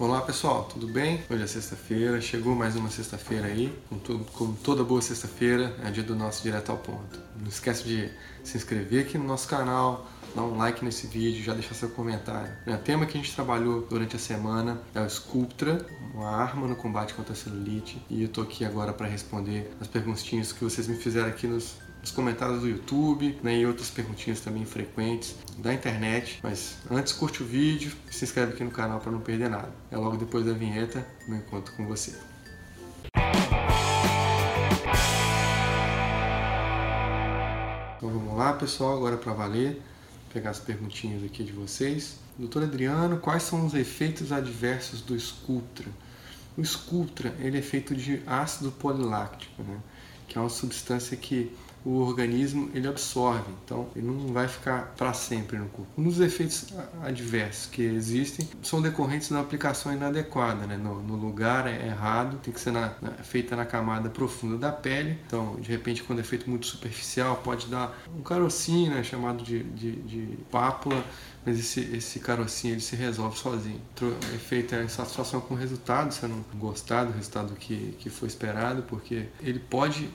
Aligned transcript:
Olá 0.00 0.20
pessoal, 0.20 0.62
tudo 0.72 0.86
bem? 0.86 1.24
Hoje 1.28 1.42
é 1.42 1.46
sexta-feira, 1.48 2.20
chegou 2.20 2.54
mais 2.54 2.76
uma 2.76 2.88
sexta-feira 2.88 3.48
aí, 3.48 3.76
com, 3.88 3.98
com 3.98 4.52
toda 4.52 4.84
boa 4.84 5.02
sexta-feira, 5.02 5.74
é 5.82 5.90
dia 5.90 6.04
do 6.04 6.14
nosso 6.14 6.40
Direto 6.40 6.70
ao 6.70 6.78
Ponto. 6.78 7.18
Não 7.36 7.48
esquece 7.48 7.82
de 7.82 8.08
se 8.44 8.56
inscrever 8.56 9.04
aqui 9.04 9.18
no 9.18 9.24
nosso 9.24 9.48
canal, 9.48 10.08
dar 10.36 10.42
um 10.42 10.56
like 10.56 10.84
nesse 10.84 11.08
vídeo, 11.08 11.42
já 11.42 11.52
deixar 11.52 11.74
seu 11.74 11.90
comentário. 11.90 12.52
O 12.64 12.76
tema 12.76 13.06
que 13.06 13.18
a 13.18 13.20
gente 13.20 13.34
trabalhou 13.34 13.88
durante 13.90 14.14
a 14.14 14.20
semana 14.20 14.80
é 14.94 15.00
o 15.00 15.10
Sculptra, 15.10 15.84
uma 16.14 16.30
arma 16.30 16.68
no 16.68 16.76
combate 16.76 17.12
contra 17.14 17.32
a 17.32 17.36
celulite, 17.36 18.00
e 18.08 18.22
eu 18.22 18.28
tô 18.28 18.42
aqui 18.42 18.64
agora 18.64 18.92
para 18.92 19.08
responder 19.08 19.68
as 19.80 19.88
perguntinhas 19.88 20.52
que 20.52 20.62
vocês 20.62 20.86
me 20.86 20.94
fizeram 20.94 21.26
aqui 21.26 21.48
nos 21.48 21.74
nos 22.00 22.10
comentários 22.10 22.60
do 22.60 22.68
YouTube 22.68 23.38
né, 23.42 23.58
e 23.58 23.66
outras 23.66 23.90
perguntinhas 23.90 24.40
também 24.40 24.64
frequentes 24.64 25.34
da 25.58 25.72
internet. 25.74 26.40
Mas 26.42 26.76
antes, 26.90 27.12
curte 27.12 27.42
o 27.42 27.46
vídeo 27.46 27.92
e 28.10 28.14
se 28.14 28.24
inscreve 28.24 28.52
aqui 28.52 28.64
no 28.64 28.70
canal 28.70 29.00
para 29.00 29.12
não 29.12 29.20
perder 29.20 29.50
nada. 29.50 29.72
É 29.90 29.96
logo 29.96 30.16
depois 30.16 30.44
da 30.44 30.52
vinheta, 30.52 31.06
meu 31.26 31.38
encontro 31.38 31.74
com 31.74 31.86
você. 31.86 32.14
Então 37.96 38.10
vamos 38.10 38.38
lá, 38.38 38.52
pessoal, 38.52 38.96
agora 38.96 39.16
para 39.16 39.32
valer, 39.32 39.82
pegar 40.32 40.50
as 40.50 40.60
perguntinhas 40.60 41.24
aqui 41.24 41.42
de 41.42 41.52
vocês. 41.52 42.20
Doutor 42.38 42.62
Adriano, 42.62 43.18
quais 43.18 43.42
são 43.42 43.66
os 43.66 43.74
efeitos 43.74 44.30
adversos 44.30 45.00
do 45.00 45.18
Sculptra? 45.18 45.88
O 46.56 46.64
Sculptra 46.64 47.34
ele 47.40 47.58
é 47.58 47.62
feito 47.62 47.96
de 47.96 48.22
ácido 48.24 48.70
poliláctico, 48.70 49.62
né? 49.64 49.78
que 50.28 50.38
é 50.38 50.40
uma 50.40 50.48
substância 50.48 51.16
que 51.16 51.52
o 51.84 52.00
organismo 52.00 52.70
ele 52.74 52.88
absorve, 52.88 53.50
então 53.64 53.88
ele 53.94 54.06
não 54.06 54.32
vai 54.32 54.48
ficar 54.48 54.94
para 54.96 55.12
sempre 55.12 55.56
no 55.58 55.66
corpo. 55.68 55.90
Um 55.96 56.04
dos 56.04 56.20
efeitos 56.20 56.66
adversos 57.02 57.66
que 57.66 57.82
existem 57.82 58.48
são 58.62 58.82
decorrentes 58.82 59.30
da 59.30 59.40
aplicação 59.40 59.92
inadequada, 59.92 60.66
né? 60.66 60.76
no, 60.76 61.02
no 61.02 61.16
lugar 61.16 61.66
é 61.66 61.86
errado, 61.86 62.38
tem 62.42 62.52
que 62.52 62.60
ser 62.60 62.72
na, 62.72 62.92
na, 63.00 63.10
feita 63.22 63.54
na 63.56 63.64
camada 63.64 64.10
profunda 64.10 64.56
da 64.56 64.72
pele, 64.72 65.18
então 65.26 65.56
de 65.56 65.70
repente 65.70 66.02
quando 66.02 66.20
é 66.20 66.22
feito 66.22 66.48
muito 66.48 66.66
superficial 66.66 67.36
pode 67.36 67.66
dar 67.66 67.98
um 68.16 68.22
carocinho 68.22 68.90
né? 68.92 69.02
chamado 69.02 69.42
de, 69.42 69.62
de, 69.62 69.92
de 69.92 70.38
pápula, 70.50 71.04
mas 71.44 71.58
esse, 71.58 71.80
esse 71.96 72.20
carocinho 72.20 72.74
ele 72.74 72.80
se 72.80 72.96
resolve 72.96 73.38
sozinho. 73.38 73.80
O 74.02 74.34
efeito 74.34 74.74
é 74.74 74.80
a 74.80 74.84
insatisfação 74.84 75.40
com 75.40 75.54
o 75.54 75.56
resultado, 75.56 76.12
você 76.12 76.26
não 76.26 76.44
gostar 76.54 77.04
do 77.04 77.12
resultado 77.12 77.54
que, 77.54 77.96
que 77.98 78.10
foi 78.10 78.28
esperado, 78.28 78.82
porque 78.82 79.26
ele 79.40 79.58
pode 79.58 80.10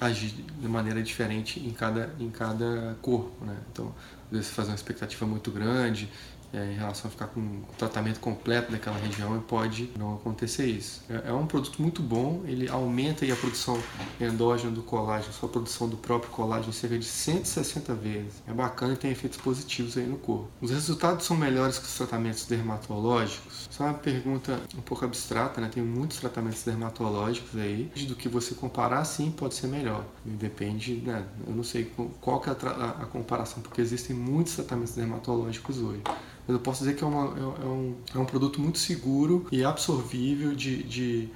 agir 0.00 0.30
de 0.30 0.68
maneira 0.68 1.02
diferente 1.02 1.60
em 1.60 1.70
cada, 1.70 2.14
em 2.18 2.30
cada 2.30 2.96
corpo, 3.00 3.44
né? 3.44 3.56
Então, 3.72 3.94
às 4.26 4.30
vezes 4.30 4.46
você 4.46 4.52
faz 4.54 4.68
uma 4.68 4.74
expectativa 4.74 5.26
muito 5.26 5.50
grande 5.50 6.08
é, 6.54 6.72
em 6.72 6.76
relação 6.76 7.08
a 7.08 7.10
ficar 7.10 7.26
com 7.26 7.40
o 7.40 7.64
tratamento 7.76 8.20
completo 8.20 8.70
daquela 8.70 8.96
região 8.96 9.36
e 9.36 9.40
pode 9.40 9.90
não 9.98 10.14
acontecer 10.14 10.66
isso. 10.66 11.02
É, 11.10 11.30
é, 11.30 11.32
um 11.32 11.46
produto 11.46 11.82
muito 11.82 12.02
bom, 12.02 12.42
ele 12.46 12.68
aumenta 12.68 13.24
a 13.24 13.36
produção 13.36 13.80
endógena 14.20 14.70
do 14.70 14.82
colágeno, 14.82 15.32
sua 15.32 15.48
produção 15.48 15.88
do 15.88 15.96
próprio 15.96 16.30
colágeno 16.30 16.72
cerca 16.72 16.98
de 16.98 17.04
160 17.04 17.94
vezes. 17.94 18.42
É 18.46 18.52
bacana 18.52 18.92
e 18.92 18.96
tem 18.96 19.10
efeitos 19.10 19.38
positivos 19.38 19.96
aí 19.96 20.06
no 20.06 20.16
corpo. 20.16 20.48
Os 20.60 20.70
resultados 20.70 21.26
são 21.26 21.36
melhores 21.36 21.78
que 21.78 21.86
os 21.86 21.94
tratamentos 21.94 22.46
dermatológicos? 22.46 23.68
Isso 23.70 23.82
é 23.82 23.86
uma 23.86 23.94
pergunta 23.94 24.60
um 24.76 24.82
pouco 24.82 25.04
abstrata, 25.04 25.60
né? 25.60 25.68
Tem 25.72 25.82
muitos 25.82 26.18
tratamentos 26.18 26.62
dermatológicos 26.62 27.58
aí, 27.58 27.90
do 28.06 28.14
que 28.14 28.28
você 28.28 28.54
comparar, 28.54 29.04
sim, 29.04 29.30
pode 29.30 29.54
ser 29.54 29.66
melhor. 29.66 30.04
Depende, 30.24 30.96
né? 30.96 31.24
Eu 31.46 31.54
não 31.54 31.64
sei 31.64 31.90
qual 32.20 32.40
que 32.40 32.50
é 32.50 32.52
a, 32.52 33.02
a 33.02 33.06
comparação, 33.06 33.62
porque 33.62 33.80
existem 33.80 34.14
muitos 34.14 34.54
tratamentos 34.54 34.94
dermatológicos 34.94 35.78
hoje 35.78 36.02
mas 36.46 36.54
eu 36.54 36.60
posso 36.60 36.80
dizer 36.80 36.94
que 36.94 37.02
é, 37.02 37.06
uma, 37.06 37.24
é, 37.36 37.62
é, 37.62 37.66
um, 37.66 37.94
é 38.14 38.18
um 38.18 38.24
produto 38.24 38.60
muito 38.60 38.78
seguro 38.78 39.46
e 39.50 39.64
absorvível 39.64 40.54
de, 40.54 40.82
de 40.82 41.28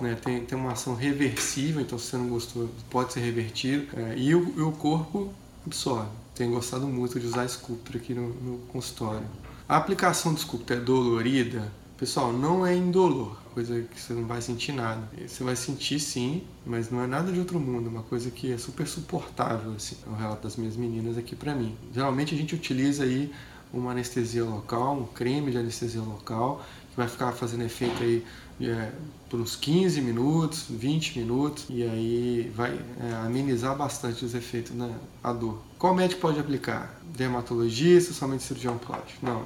né, 0.00 0.14
tem, 0.14 0.44
tem 0.44 0.58
uma 0.58 0.72
ação 0.72 0.94
reversível, 0.94 1.80
então 1.80 1.98
se 1.98 2.06
você 2.06 2.16
não 2.16 2.28
gostou, 2.28 2.68
pode 2.90 3.12
ser 3.12 3.20
revertido. 3.20 3.86
É, 3.96 4.14
e, 4.16 4.34
o, 4.34 4.54
e, 4.56 4.62
o, 4.62 4.72
corpo 4.72 5.32
absorve. 5.66 6.08
Tenho 6.34 6.50
gostado 6.50 6.86
muito 6.86 7.20
de 7.20 7.26
usar 7.26 7.46
Sculptor 7.46 7.96
aqui 7.96 8.14
no, 8.14 8.28
no 8.28 8.58
consultório. 8.66 9.26
A 9.68 9.76
aplicação 9.76 10.32
do 10.32 10.40
Sculptor 10.40 10.76
é 10.76 10.80
dolorida? 10.80 11.72
Pessoal, 11.96 12.32
não 12.32 12.66
é 12.66 12.74
indolor, 12.74 13.36
coisa 13.54 13.80
que 13.82 14.00
você 14.00 14.12
não 14.14 14.24
vai 14.24 14.42
sentir 14.42 14.72
nada. 14.72 15.08
Você 15.26 15.44
vai 15.44 15.54
sentir 15.54 16.00
sim, 16.00 16.42
mas 16.66 16.90
não 16.90 17.00
é 17.00 17.06
nada 17.06 17.30
de 17.30 17.38
outro 17.38 17.60
mundo, 17.60 17.86
é 17.86 17.88
uma 17.88 18.02
coisa 18.02 18.30
que 18.32 18.52
é 18.52 18.58
super 18.58 18.86
suportável, 18.86 19.72
assim. 19.76 19.96
É 20.04 20.10
o 20.10 20.14
relato 20.14 20.42
das 20.42 20.56
minhas 20.56 20.76
meninas 20.76 21.16
aqui 21.16 21.36
para 21.36 21.54
mim. 21.54 21.76
Geralmente 21.92 22.34
a 22.34 22.36
gente 22.36 22.54
utiliza 22.54 23.04
aí 23.04 23.32
uma 23.74 23.90
anestesia 23.90 24.44
local, 24.44 24.96
um 24.96 25.06
creme 25.06 25.50
de 25.50 25.58
anestesia 25.58 26.00
local, 26.00 26.64
que 26.90 26.96
vai 26.96 27.08
ficar 27.08 27.32
fazendo 27.32 27.64
efeito 27.64 28.02
aí 28.02 28.24
é, 28.60 28.92
por 29.28 29.40
uns 29.40 29.56
15 29.56 30.00
minutos, 30.00 30.66
20 30.70 31.18
minutos, 31.18 31.66
e 31.68 31.82
aí 31.82 32.52
vai 32.54 32.78
é, 33.00 33.14
amenizar 33.26 33.76
bastante 33.76 34.24
os 34.24 34.34
efeitos 34.34 34.72
né, 34.72 34.94
dor. 35.38 35.60
Qual 35.78 35.94
médico 35.94 36.20
pode 36.20 36.38
aplicar? 36.38 37.00
Dermatologista, 37.16 38.12
somente 38.12 38.44
cirurgião 38.44 38.78
plástico? 38.78 39.26
Não. 39.26 39.44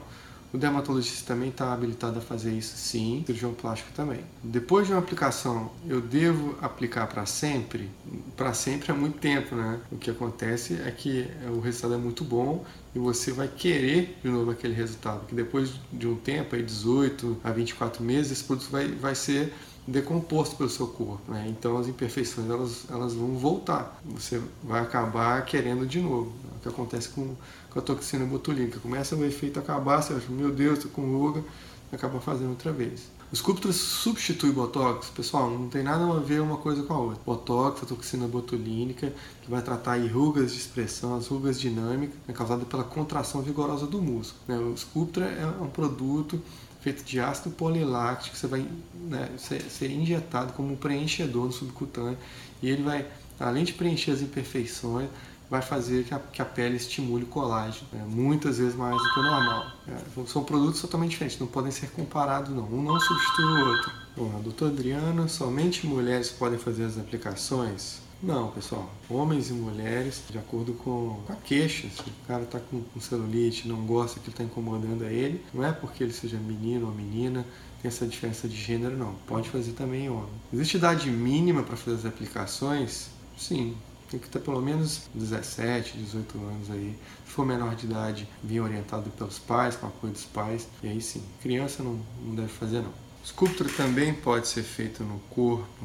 O 0.53 0.59
dermatologista 0.59 1.35
também 1.35 1.51
está 1.51 1.73
habilitado 1.73 2.19
a 2.19 2.23
fazer 2.23 2.53
isso, 2.53 2.77
sim. 2.77 3.21
O 3.23 3.27
cirurgião 3.27 3.53
plástico 3.53 3.91
também. 3.95 4.21
Depois 4.43 4.87
de 4.87 4.93
uma 4.93 5.01
aplicação, 5.01 5.71
eu 5.87 6.01
devo 6.01 6.57
aplicar 6.63 7.07
para 7.07 7.27
sempre? 7.27 7.91
Para 8.37 8.55
sempre 8.55 8.91
é 8.91 8.95
muito 8.95 9.19
tempo, 9.19 9.55
né? 9.55 9.81
O 9.93 9.97
que 9.97 10.11
acontece 10.11 10.81
é 10.85 10.91
que 10.91 11.29
o 11.55 11.61
resultado 11.61 11.95
é 11.95 11.99
muito 11.99 12.25
bom 12.25 12.65
e 12.95 12.99
você 12.99 13.31
vai 13.31 13.49
querer 13.49 14.19
de 14.23 14.31
novo 14.31 14.51
aquele 14.51 14.75
resultado. 14.75 15.27
Que 15.27 15.35
depois 15.35 15.73
de 15.93 16.07
um 16.07 16.17
tempo, 16.17 16.57
aí 16.57 16.63
18 16.63 17.39
a 17.45 17.51
24 17.51 18.03
meses, 18.03 18.33
esse 18.33 18.45
produto 18.45 18.71
vai, 18.71 18.89
vai 18.89 19.15
ser 19.15 19.53
decomposto 19.91 20.57
pelo 20.57 20.69
seu 20.69 20.87
corpo, 20.87 21.33
né? 21.33 21.47
Então 21.49 21.79
as 21.79 21.89
imperfeições 21.89 22.49
elas, 22.49 22.85
elas 22.91 23.15
vão 23.15 23.37
voltar. 23.37 24.01
Você 24.05 24.41
vai 24.63 24.83
acabar 24.83 25.45
querendo 25.45 25.87
de 25.87 26.01
novo. 26.01 26.33
É 26.55 26.57
o 26.57 26.61
que 26.61 26.69
acontece 26.69 27.09
com 27.09 27.35
com 27.71 27.79
a 27.79 27.83
toxina 27.83 28.25
botulínica. 28.25 28.81
Começa 28.81 29.15
o 29.17 29.25
efeito 29.25 29.59
a 29.59 29.63
acabar, 29.63 30.03
você 30.03 30.15
acha, 30.15 30.31
meu 30.31 30.51
Deus, 30.51 30.79
estou 30.79 30.91
com 30.91 31.03
ruga, 31.03 31.45
acaba 31.93 32.21
fazendo 32.21 32.51
outra 32.51 32.73
vez. 32.73 33.09
O 33.31 33.37
Sculptra 33.37 33.71
substitui 33.73 34.51
Botox? 34.53 35.11
Pessoal, 35.11 35.51
não 35.51 35.69
tem 35.69 35.83
nada 35.83 36.03
a 36.05 36.19
ver 36.19 36.41
uma 36.41 36.57
coisa 36.57 36.83
com 36.83 36.95
a 36.95 36.99
outra. 36.99 37.21
Botox, 37.27 37.83
a 37.83 37.87
toxina 37.87 38.27
botulínica, 38.27 39.13
que 39.43 39.51
vai 39.51 39.61
tratar 39.61 39.93
aí 39.93 40.09
rugas 40.09 40.53
de 40.53 40.59
expressão, 40.59 41.15
as 41.15 41.27
rugas 41.27 41.61
dinâmicas, 41.61 42.17
né, 42.27 42.33
causadas 42.33 42.67
pela 42.67 42.85
contração 42.85 43.43
vigorosa 43.43 43.87
do 43.87 44.01
músculo. 44.01 44.41
Né? 44.49 44.57
O 44.59 44.75
Sculptra 44.77 45.27
é 45.27 45.47
um 45.63 45.69
produto 45.69 46.41
feito 46.89 47.05
de 47.05 47.21
ácido 47.21 47.51
poliláctico 47.51 48.37
você 48.37 48.47
vai 48.47 48.67
né, 48.95 49.29
ser, 49.37 49.61
ser 49.63 49.91
injetado 49.91 50.53
como 50.55 50.73
um 50.73 50.77
preenchedor 50.77 51.47
no 51.47 51.53
subcutâneo 51.53 52.17
e 52.63 52.71
ele 52.71 52.83
vai, 52.83 53.07
além 53.39 53.65
de 53.65 53.73
preencher 53.75 54.13
as 54.13 54.23
imperfeições, 54.23 55.09
vai 55.51 55.63
fazer 55.63 56.05
que 56.05 56.15
a, 56.15 56.19
que 56.19 56.43
a 56.43 56.45
pele 56.45 56.77
estimule 56.77 57.25
o 57.25 57.27
colágeno, 57.27 57.87
né? 57.93 58.05
muitas 58.07 58.59
vezes 58.59 58.75
mais 58.75 58.97
do 58.97 59.15
que 59.15 59.21
o 59.21 59.23
normal. 59.23 59.67
É, 59.87 60.27
são 60.27 60.45
produtos 60.45 60.81
totalmente 60.81 61.11
diferentes, 61.11 61.39
não 61.39 61.47
podem 61.47 61.71
ser 61.71 61.91
comparados 61.91 62.55
não, 62.55 62.65
um 62.65 62.83
não 62.83 62.99
substitui 63.01 63.45
o 63.45 63.69
outro. 63.69 63.93
Bom, 64.17 64.41
doutor 64.43 64.69
Adriano, 64.69 65.29
somente 65.29 65.87
mulheres 65.87 66.31
podem 66.31 66.59
fazer 66.59 66.85
as 66.85 66.99
aplicações? 66.99 68.08
Não, 68.21 68.51
pessoal. 68.51 68.91
Homens 69.09 69.49
e 69.49 69.53
mulheres, 69.53 70.25
de 70.29 70.37
acordo 70.39 70.73
com 70.73 71.21
a 71.29 71.37
queixa, 71.37 71.89
se 71.89 72.01
o 72.01 72.27
cara 72.27 72.43
está 72.43 72.59
com, 72.59 72.83
com 72.83 73.01
celulite, 73.01 73.69
não 73.69 73.87
gosta 73.87 74.19
que 74.19 74.29
está 74.29 74.43
incomodando 74.43 75.05
a 75.05 75.13
ele, 75.13 75.45
não 75.55 75.65
é 75.65 75.71
porque 75.71 76.03
ele 76.03 76.13
seja 76.13 76.37
menino 76.37 76.89
ou 76.89 76.93
menina, 76.93 77.47
tem 77.81 77.89
essa 77.89 78.05
diferença 78.05 78.49
de 78.49 78.57
gênero, 78.57 78.97
não. 78.97 79.15
Pode 79.25 79.49
fazer 79.49 79.71
também 79.73 80.11
homem. 80.11 80.29
Existe 80.53 80.79
idade 80.79 81.09
mínima 81.09 81.63
para 81.63 81.77
fazer 81.77 81.97
as 81.97 82.07
aplicações? 82.07 83.09
Sim, 83.37 83.77
tem 84.11 84.19
que 84.19 84.29
ter 84.29 84.41
pelo 84.41 84.61
menos 84.61 85.03
17, 85.15 85.97
18 85.97 86.39
anos 86.39 86.71
aí. 86.73 86.99
Se 87.25 87.31
for 87.31 87.47
menor 87.47 87.77
de 87.77 87.87
idade, 87.87 88.29
vir 88.43 88.61
orientado 88.61 89.11
pelos 89.11 89.39
pais, 89.39 89.77
com 89.77 89.87
apoio 89.87 90.13
dos 90.13 90.25
pais. 90.25 90.67
E 90.83 90.89
aí 90.89 91.01
sim, 91.01 91.23
criança 91.41 91.85
não, 91.85 92.01
não 92.25 92.35
deve 92.35 92.49
fazer 92.49 92.81
não. 92.81 92.93
Sculptura 93.25 93.71
também 93.77 94.13
pode 94.13 94.49
ser 94.49 94.65
feito 94.65 95.05
no 95.05 95.21
corpo. 95.31 95.85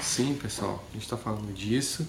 Sim, 0.00 0.34
pessoal, 0.34 0.82
a 0.90 0.92
gente 0.92 1.02
está 1.02 1.16
falando 1.16 1.52
disso. 1.52 2.06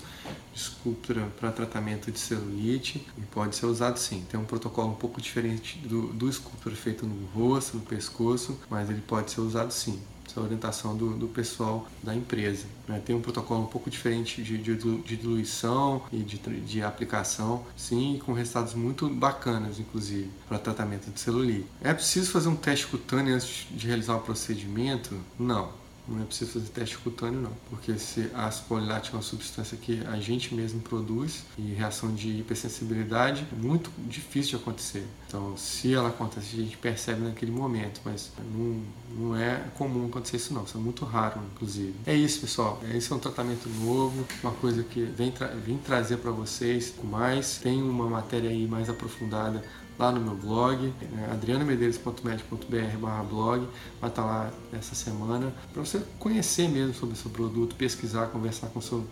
Sculptura 0.56 1.28
para 1.40 1.52
tratamento 1.52 2.12
de 2.12 2.20
celulite 2.20 3.06
e 3.18 3.22
pode 3.22 3.56
ser 3.56 3.66
usado 3.66 3.98
sim. 3.98 4.26
Tem 4.30 4.40
um 4.40 4.46
protocolo 4.46 4.92
um 4.92 4.96
pouco 4.96 5.20
diferente 5.22 5.78
do, 5.80 6.08
do 6.08 6.32
Sculptura 6.32 6.76
feito 6.76 7.06
no 7.06 7.26
rosto, 7.28 7.78
no 7.78 7.84
pescoço, 7.84 8.60
mas 8.70 8.90
ele 8.90 9.02
pode 9.02 9.32
ser 9.32 9.42
usado 9.42 9.72
sim 9.72 10.00
essa 10.26 10.42
orientação 10.42 10.96
do, 10.96 11.12
do 11.16 11.28
pessoal 11.28 11.88
da 12.02 12.16
empresa. 12.16 12.66
Né? 12.88 13.02
Tem 13.06 13.16
um 13.16 13.22
protocolo 13.22 13.62
um 13.62 13.68
pouco 13.68 13.90
diferente 13.90 14.42
de, 14.42 14.58
de, 14.58 14.76
de 14.76 15.18
diluição 15.18 16.04
e 16.12 16.18
de, 16.18 16.38
de 16.38 16.82
aplicação, 16.82 17.66
sim, 17.76 18.20
com 18.26 18.34
resultados 18.34 18.74
muito 18.74 19.08
bacanas, 19.10 19.80
inclusive, 19.80 20.30
para 20.48 20.58
tratamento 20.58 21.12
de 21.12 21.20
celulite. 21.20 21.68
É 21.82 21.94
preciso 21.94 22.32
fazer 22.32 22.50
um 22.50 22.56
teste 22.56 22.88
cutâneo 22.88 23.36
antes 23.36 23.68
de 23.70 23.88
realizar 23.88 24.16
o 24.16 24.22
procedimento? 24.22 25.16
Não 25.38 25.83
Não 26.08 26.22
é 26.22 26.26
preciso 26.26 26.52
fazer 26.52 26.68
teste 26.70 26.98
cutâneo, 26.98 27.42
não, 27.42 27.52
porque 27.70 27.98
se 27.98 28.30
a 28.34 28.50
polilática 28.50 29.16
é 29.16 29.18
uma 29.18 29.24
substância 29.24 29.78
que 29.78 30.06
a 30.06 30.20
gente 30.20 30.54
mesmo 30.54 30.82
produz 30.82 31.44
e 31.58 31.74
reação 31.74 32.14
de 32.14 32.40
hipersensibilidade 32.40 33.48
é 33.52 33.56
muito 33.56 33.90
difícil 34.08 34.58
de 34.58 34.64
acontecer. 34.64 35.06
Então, 35.28 35.56
se 35.58 35.94
ela 35.94 36.10
acontece, 36.10 36.56
a 36.60 36.64
gente 36.64 36.78
percebe 36.78 37.22
naquele 37.22 37.52
momento, 37.52 38.02
mas 38.04 38.32
não, 38.54 38.82
não 39.18 39.36
é 39.36 39.64
comum 39.76 40.08
acontecer 40.08 40.38
isso, 40.38 40.54
não. 40.54 40.64
Isso 40.64 40.78
é 40.78 40.82
muito 40.82 41.06
raro, 41.06 41.42
inclusive. 41.54 41.96
É 42.06 42.14
isso, 42.14 42.42
pessoal. 42.42 42.82
Esse 42.94 43.12
é 43.12 43.16
um 43.16 43.20
tratamento 43.20 43.68
novo, 43.70 44.26
uma 44.44 44.52
coisa 44.54 44.84
que 44.84 45.04
vem, 45.04 45.32
tra 45.32 45.48
vem 45.48 45.78
trazer 45.78 46.18
para 46.18 46.32
vocês 46.32 46.94
mais. 47.04 47.58
Tem 47.58 47.82
uma 47.82 48.10
matéria 48.10 48.50
aí 48.50 48.68
mais 48.68 48.90
aprofundada 48.90 49.64
lá 49.98 50.12
no 50.12 50.20
meu 50.20 50.36
blog, 50.36 50.94
é, 51.02 51.32
adrianomedeiros.med.br 51.32 53.28
blog, 53.30 53.68
vai 54.02 54.10
estar 54.10 54.26
lá 54.26 54.52
essa 54.72 54.96
semana, 54.96 55.54
para 55.72 55.84
você 55.84 56.04
conhecer 56.20 56.68
mesmo 56.68 56.94
sobre 56.94 57.16
o 57.16 57.18
seu 57.18 57.30
produto, 57.32 57.76
pesquisar, 57.76 58.28
conversar 58.28 58.68
com 58.68 58.80
o 58.80 58.82
seu, 58.82 59.06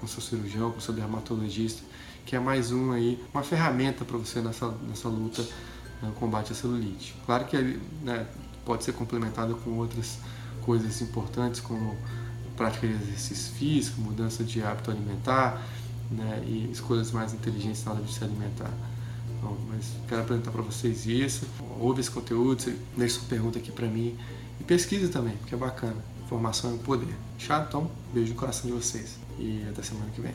com 0.00 0.06
seu 0.06 0.22
cirurgião, 0.22 0.70
com 0.70 0.78
o 0.78 0.80
seu 0.80 0.94
dermatologista, 0.94 1.82
que 2.24 2.36
é 2.36 2.38
mais 2.38 2.70
um 2.70 2.92
aí, 2.92 3.22
uma 3.32 3.42
ferramenta 3.42 4.04
para 4.04 4.16
você 4.16 4.40
nessa, 4.40 4.70
nessa 4.86 5.08
luta 5.08 5.44
no 6.02 6.12
combate 6.12 6.52
à 6.52 6.54
celulite. 6.54 7.14
Claro 7.26 7.44
que 7.46 7.56
né, 8.02 8.26
pode 8.64 8.84
ser 8.84 8.92
complementado 8.92 9.56
com 9.64 9.70
outras 9.78 10.18
coisas 10.62 11.00
importantes, 11.00 11.60
como 11.60 11.96
prática 12.56 12.86
de 12.86 12.92
exercício 12.92 13.54
físico, 13.54 14.00
mudança 14.00 14.44
de 14.44 14.62
hábito 14.62 14.90
alimentar, 14.90 15.62
né, 16.10 16.42
e 16.46 16.70
escolhas 16.70 17.10
mais 17.12 17.32
inteligentes 17.32 17.84
na 17.84 17.92
hora 17.92 18.02
de 18.02 18.12
se 18.12 18.22
alimentar. 18.22 18.70
Bom, 19.42 19.56
mas 19.68 19.86
quero 20.08 20.22
apresentar 20.22 20.50
para 20.50 20.62
vocês 20.62 21.06
isso. 21.06 21.46
Ouve 21.78 22.00
esse 22.00 22.10
conteúdo, 22.10 22.72
deixe 22.96 23.14
sua 23.14 23.28
pergunta 23.28 23.58
aqui 23.58 23.70
para 23.70 23.86
mim 23.86 24.18
e 24.60 24.64
pesquise 24.64 25.08
também, 25.08 25.36
porque 25.36 25.54
é 25.54 25.58
bacana. 25.58 25.96
Informação 26.24 26.70
é 26.70 26.74
um 26.74 26.78
poder. 26.78 27.14
Chato? 27.38 27.68
Então, 27.68 27.90
beijo 28.12 28.32
no 28.32 28.38
coração 28.38 28.70
de 28.70 28.76
vocês 28.76 29.16
e 29.38 29.64
até 29.70 29.82
semana 29.82 30.10
que 30.10 30.20
vem. 30.20 30.34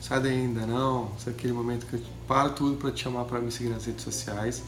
Sai 0.00 0.20
daí 0.20 0.32
ainda 0.32 0.66
não, 0.66 1.12
é 1.24 1.30
aquele 1.30 1.52
momento 1.52 1.86
que 1.86 1.94
eu 1.94 2.02
paro 2.26 2.50
tudo 2.50 2.76
para 2.76 2.90
te 2.90 3.04
chamar 3.04 3.24
para 3.26 3.38
me 3.38 3.52
seguir 3.52 3.68
nas 3.68 3.84
redes 3.84 4.02
sociais. 4.02 4.64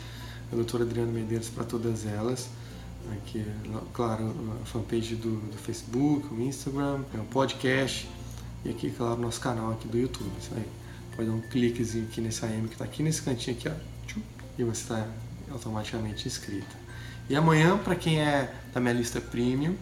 A 0.53 0.55
doutora 0.55 0.85
Adriana 0.85 1.11
Medeiros 1.11 1.49
para 1.49 1.65
todas 1.65 2.07
elas. 2.07 2.49
Aqui, 3.13 3.45
claro, 3.93 4.35
a 4.63 4.67
fanpage 4.67 5.17
do, 5.17 5.37
do 5.37 5.59
Facebook, 5.59 6.33
o 6.33 6.41
Instagram, 6.41 7.03
é 7.15 7.19
o 7.19 7.25
podcast 7.25 8.09
e 8.65 8.71
aqui, 8.71 8.91
claro, 8.91 9.21
nosso 9.21 9.41
canal 9.41 9.73
aqui 9.73 9.89
do 9.89 9.99
YouTube. 9.99 10.31
Aí. 10.57 10.65
Pode 11.15 11.29
dar 11.29 11.35
um 11.35 11.41
cliquezinho 11.41 12.07
aqui 12.07 12.21
nesse 12.21 12.45
AM 12.45 12.67
que 12.69 12.75
está 12.75 12.85
aqui 12.85 13.03
nesse 13.03 13.23
cantinho 13.23 13.57
aqui, 13.57 13.69
ó, 13.69 13.73
e 14.59 14.65
você 14.65 14.83
está 14.83 15.07
automaticamente 15.51 16.27
inscrito. 16.27 16.75
E 17.29 17.37
amanhã, 17.37 17.77
para 17.77 17.95
quem 17.95 18.21
é 18.21 18.53
da 18.73 18.81
minha 18.81 18.95
lista 18.95 19.21
premium, 19.21 19.77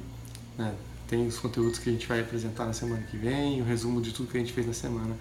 né, 0.59 0.75
tem 1.09 1.27
os 1.27 1.39
conteúdos 1.39 1.79
que 1.79 1.89
a 1.89 1.93
gente 1.93 2.07
vai 2.07 2.21
apresentar 2.21 2.67
na 2.67 2.73
semana 2.73 3.03
que 3.03 3.17
vem, 3.17 3.61
o 3.61 3.65
resumo 3.65 4.01
de 4.01 4.13
tudo 4.13 4.31
que 4.31 4.37
a 4.37 4.41
gente 4.41 4.53
fez 4.53 4.67
na 4.67 4.73
semana 4.73 5.17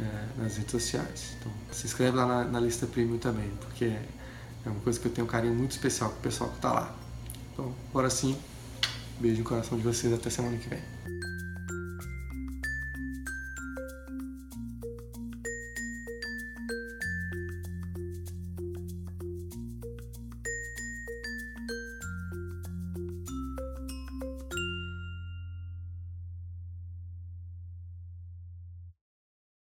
é, 0.00 0.42
nas 0.42 0.56
redes 0.56 0.70
sociais. 0.70 1.36
Então, 1.38 1.52
se 1.70 1.86
inscreve 1.86 2.16
lá 2.16 2.26
na, 2.26 2.44
na 2.44 2.60
lista 2.60 2.86
premium 2.86 3.18
também, 3.18 3.50
porque 3.60 3.84
é 3.84 4.68
uma 4.68 4.80
coisa 4.80 4.98
que 4.98 5.06
eu 5.06 5.12
tenho 5.12 5.26
um 5.26 5.30
carinho 5.30 5.54
muito 5.54 5.72
especial 5.72 6.10
com 6.10 6.18
o 6.18 6.22
pessoal 6.22 6.50
que 6.50 6.56
está 6.56 6.72
lá. 6.72 7.03
Então, 7.54 7.72
agora 7.90 8.10
sim, 8.10 8.36
beijo 9.20 9.38
no 9.38 9.44
coração 9.44 9.78
de 9.78 9.84
vocês, 9.84 10.12
até 10.12 10.28
semana 10.28 10.56
que 10.58 10.68
vem. 10.68 11.13